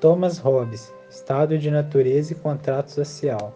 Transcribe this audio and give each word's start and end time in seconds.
Thomas 0.00 0.38
Hobbes, 0.38 0.90
Estado 1.10 1.58
de 1.58 1.70
Natureza 1.70 2.32
e 2.32 2.36
Contrato 2.36 2.90
Social. 2.90 3.54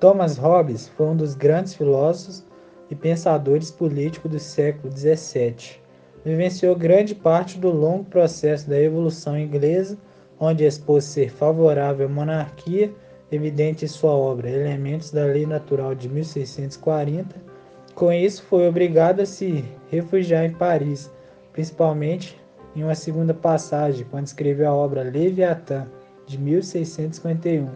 Thomas 0.00 0.36
Hobbes 0.36 0.88
foi 0.88 1.06
um 1.06 1.16
dos 1.16 1.34
grandes 1.34 1.74
filósofos 1.74 2.44
e 2.90 2.96
pensadores 2.96 3.70
políticos 3.70 4.28
do 4.28 4.40
século 4.40 4.92
XVII. 4.92 5.78
Vivenciou 6.24 6.74
grande 6.74 7.14
parte 7.14 7.58
do 7.58 7.70
longo 7.70 8.04
processo 8.06 8.68
da 8.68 8.74
Revolução 8.74 9.38
Inglesa, 9.38 9.96
onde 10.40 10.64
expôs 10.64 11.04
ser 11.04 11.30
favorável 11.30 12.06
à 12.06 12.10
monarquia, 12.10 12.92
evidente 13.30 13.84
em 13.84 13.88
sua 13.88 14.10
obra 14.10 14.50
Elementos 14.50 15.12
da 15.12 15.26
Lei 15.26 15.46
Natural 15.46 15.94
de 15.94 16.08
1640. 16.08 17.36
Com 17.94 18.12
isso, 18.12 18.42
foi 18.42 18.66
obrigado 18.66 19.20
a 19.20 19.26
se 19.26 19.64
refugiar 19.92 20.44
em 20.44 20.52
Paris, 20.52 21.08
principalmente 21.52 22.36
em 22.74 22.82
uma 22.82 22.94
segunda 22.94 23.32
passagem, 23.32 24.06
quando 24.10 24.26
escreveu 24.26 24.68
a 24.68 24.74
obra 24.74 25.02
Leviatã, 25.02 25.86
de 26.26 26.38
1651. 26.38 27.68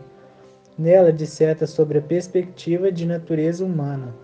Nela 0.79 1.13
disserta 1.13 1.67
sobre 1.67 1.99
a 1.99 2.03
perspectiva 2.03 2.91
de 2.91 3.07
natureza 3.07 3.65
humana, 3.65 4.15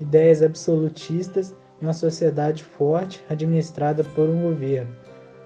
ideias 0.00 0.42
absolutistas 0.42 1.54
em 1.80 1.86
uma 1.86 1.92
sociedade 1.92 2.64
forte 2.64 3.24
administrada 3.28 4.02
por 4.02 4.28
um 4.28 4.42
governo. 4.42 4.94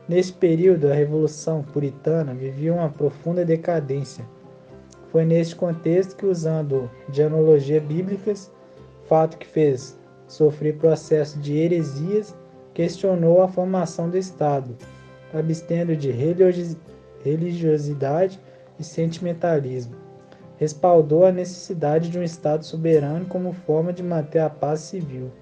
Neste 0.08 0.32
período, 0.32 0.90
a 0.90 0.94
Revolução 0.94 1.62
Puritana 1.62 2.32
vivia 2.32 2.72
uma 2.72 2.88
profunda 2.88 3.44
decadência. 3.44 4.24
Foi 5.10 5.24
neste 5.24 5.54
contexto 5.54 6.16
que, 6.16 6.26
usando 6.26 6.90
de 7.08 7.22
analogias 7.22 7.82
bíblicas, 7.82 8.50
fato 9.04 9.38
que 9.38 9.46
fez 9.46 9.98
sofrer 10.26 10.76
processo 10.76 11.38
de 11.40 11.56
heresias, 11.56 12.34
questionou 12.78 13.42
a 13.42 13.48
formação 13.48 14.08
do 14.08 14.16
Estado, 14.16 14.76
abstendo 15.34 15.96
de 15.96 16.12
religiosidade 17.24 18.38
e 18.78 18.84
sentimentalismo. 18.84 19.96
Respaldou 20.58 21.26
a 21.26 21.32
necessidade 21.32 22.08
de 22.08 22.16
um 22.16 22.22
Estado 22.22 22.64
soberano 22.64 23.26
como 23.26 23.52
forma 23.52 23.92
de 23.92 24.00
manter 24.00 24.38
a 24.38 24.48
paz 24.48 24.78
civil. 24.78 25.32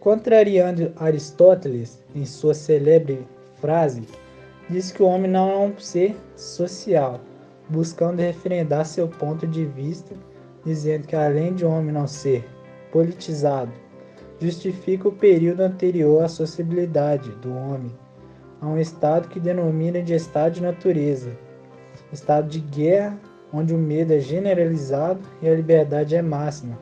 Contrariando 0.00 0.94
Aristóteles, 0.96 2.02
em 2.14 2.24
sua 2.24 2.54
célebre 2.54 3.28
frase, 3.60 4.08
diz 4.70 4.90
que 4.90 5.02
o 5.02 5.06
homem 5.06 5.30
não 5.30 5.50
é 5.50 5.58
um 5.58 5.78
ser 5.78 6.16
social, 6.36 7.20
buscando 7.68 8.22
referendar 8.22 8.86
seu 8.86 9.08
ponto 9.08 9.46
de 9.46 9.66
vista, 9.66 10.14
dizendo 10.64 11.06
que 11.06 11.14
além 11.14 11.54
de 11.54 11.66
o 11.66 11.70
homem 11.70 11.92
não 11.92 12.06
ser 12.06 12.48
politizado, 12.90 13.70
justifica 14.40 15.08
o 15.08 15.12
período 15.12 15.60
anterior 15.62 16.22
à 16.22 16.28
sociabilidade 16.28 17.30
do 17.36 17.52
homem 17.54 17.92
a 18.60 18.66
um 18.66 18.78
estado 18.78 19.28
que 19.28 19.38
denomina 19.38 20.02
de 20.02 20.14
estado 20.14 20.54
de 20.54 20.62
natureza, 20.62 21.30
estado 22.12 22.48
de 22.48 22.60
guerra, 22.60 23.18
onde 23.52 23.74
o 23.74 23.78
medo 23.78 24.12
é 24.12 24.18
generalizado 24.18 25.20
e 25.42 25.48
a 25.48 25.54
liberdade 25.54 26.14
é 26.14 26.22
máxima, 26.22 26.78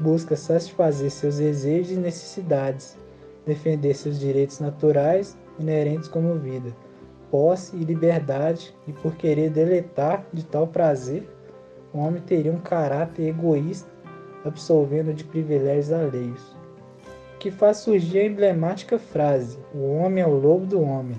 busca 0.00 0.36
satisfazer 0.36 1.10
seus 1.10 1.38
desejos 1.38 1.92
e 1.92 1.96
necessidades, 1.96 2.96
defender 3.44 3.94
seus 3.94 4.18
direitos 4.18 4.60
naturais 4.60 5.36
inerentes 5.58 6.08
como 6.08 6.34
vida, 6.34 6.74
posse 7.30 7.76
e 7.76 7.84
liberdade, 7.84 8.74
e 8.86 8.92
por 8.92 9.14
querer 9.16 9.50
deletar 9.50 10.24
de 10.32 10.44
tal 10.44 10.66
prazer, 10.66 11.28
o 11.92 11.98
homem 11.98 12.22
teria 12.22 12.52
um 12.52 12.60
caráter 12.60 13.28
egoísta, 13.28 13.90
absolvendo 14.44 15.12
de 15.12 15.24
privilégios 15.24 15.92
alheios 15.92 16.56
que 17.46 17.50
faz 17.52 17.76
surgir 17.76 18.18
a 18.18 18.24
emblemática 18.24 18.98
frase: 18.98 19.56
O 19.72 19.98
homem 19.98 20.20
é 20.20 20.26
o 20.26 20.34
lobo 20.34 20.66
do 20.66 20.82
homem, 20.82 21.16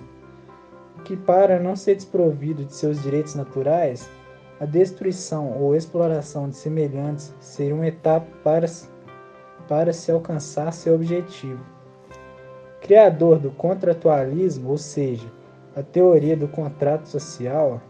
que, 1.06 1.16
para 1.16 1.58
não 1.58 1.74
ser 1.74 1.96
desprovido 1.96 2.66
de 2.66 2.76
seus 2.76 3.02
direitos 3.02 3.34
naturais, 3.34 4.10
a 4.60 4.66
destruição 4.66 5.58
ou 5.58 5.74
exploração 5.74 6.50
de 6.50 6.58
semelhantes 6.58 7.34
seria 7.40 7.74
uma 7.74 7.88
etapa 7.88 8.28
para, 8.44 8.68
para 9.70 9.94
se 9.94 10.12
alcançar 10.12 10.74
seu 10.74 10.96
objetivo. 10.96 11.66
Criador 12.82 13.40
do 13.40 13.52
contratualismo, 13.52 14.72
ou 14.72 14.78
seja, 14.78 15.32
a 15.78 15.82
teoria 15.82 16.36
do 16.36 16.50
contrato 16.50 17.08
social, 17.08 17.82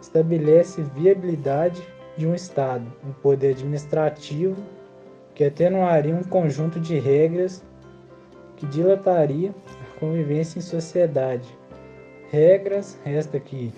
estabelece 0.00 0.82
viabilidade 0.94 1.82
de 2.16 2.28
um 2.28 2.34
Estado, 2.34 2.86
um 3.04 3.10
poder 3.12 3.56
administrativo 3.56 4.54
que 5.40 5.44
atenuaria 5.46 6.14
um 6.14 6.22
conjunto 6.22 6.78
de 6.78 6.98
regras 6.98 7.64
que 8.58 8.66
dilataria 8.66 9.54
a 9.80 9.98
convivência 9.98 10.58
em 10.58 10.60
sociedade. 10.60 11.48
Regras, 12.30 12.98
resta 13.02 13.40
que 13.40 13.72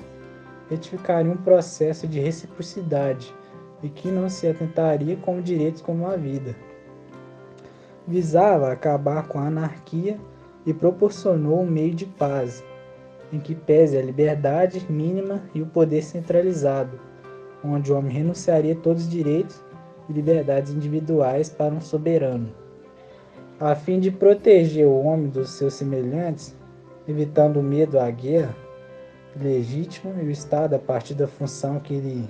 retificariam 0.68 1.34
um 1.34 1.36
processo 1.36 2.08
de 2.08 2.18
reciprocidade 2.18 3.32
e 3.80 3.88
que 3.88 4.08
não 4.08 4.28
se 4.28 4.48
atentaria 4.48 5.14
com 5.14 5.40
direitos 5.40 5.80
como 5.80 6.08
a 6.08 6.16
vida. 6.16 6.56
Visava 8.08 8.72
acabar 8.72 9.28
com 9.28 9.38
a 9.38 9.46
anarquia 9.46 10.18
e 10.66 10.74
proporcionou 10.74 11.60
um 11.60 11.70
meio 11.70 11.94
de 11.94 12.06
paz, 12.06 12.64
em 13.32 13.38
que 13.38 13.54
pese 13.54 13.96
a 13.96 14.02
liberdade 14.02 14.84
mínima 14.90 15.40
e 15.54 15.62
o 15.62 15.66
poder 15.66 16.02
centralizado, 16.02 16.98
onde 17.62 17.92
o 17.92 17.96
homem 17.96 18.12
renunciaria 18.12 18.72
a 18.72 18.80
todos 18.80 19.04
os 19.04 19.08
direitos 19.08 19.62
e 20.08 20.12
liberdades 20.12 20.72
individuais 20.72 21.48
para 21.48 21.74
um 21.74 21.80
soberano, 21.80 22.48
a 23.58 23.74
fim 23.74 24.00
de 24.00 24.10
proteger 24.10 24.86
o 24.86 25.04
homem 25.04 25.28
dos 25.28 25.50
seus 25.50 25.74
semelhantes, 25.74 26.56
evitando 27.06 27.60
o 27.60 27.62
medo 27.62 27.98
à 27.98 28.10
guerra 28.10 28.54
legítimo 29.40 30.14
e 30.20 30.26
o 30.26 30.30
Estado, 30.30 30.74
a 30.74 30.78
partir 30.78 31.14
da 31.14 31.26
função 31.26 31.78
que 31.80 31.94
ele 31.94 32.28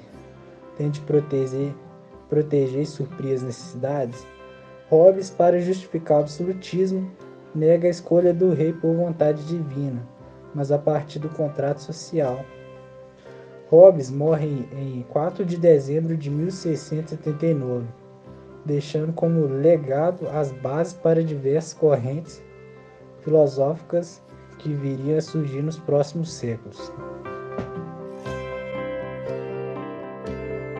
tem 0.77 0.91
de 0.91 1.00
proteger, 1.00 1.75
proteger 2.28 2.82
e 2.82 2.87
suprir 2.87 3.34
as 3.34 3.43
necessidades, 3.43 4.27
Hobbes, 4.88 5.31
para 5.31 5.59
justificar 5.59 6.19
o 6.19 6.21
absolutismo, 6.21 7.11
nega 7.55 7.87
a 7.87 7.91
escolha 7.91 8.34
do 8.34 8.53
rei 8.53 8.75
por 8.75 8.94
vontade 8.94 9.43
divina, 9.44 10.06
mas 10.55 10.71
a 10.71 10.78
partir 10.78 11.19
do 11.19 11.31
contrato 11.31 11.78
social 11.78 12.44
Hobbes 13.72 14.10
morre 14.10 14.69
em 14.77 15.03
4 15.09 15.47
de 15.47 15.56
dezembro 15.56 16.15
de 16.15 16.28
1679, 16.28 17.87
deixando 18.66 19.15
como 19.15 19.47
legado 19.47 20.28
as 20.28 20.53
bases 20.53 20.93
para 20.93 21.25
diversas 21.25 21.72
correntes 21.72 22.44
filosóficas 23.22 24.22
que 24.59 24.75
viriam 24.75 25.16
a 25.16 25.22
surgir 25.22 25.62
nos 25.62 25.78
próximos 25.78 26.31
séculos. 26.34 26.93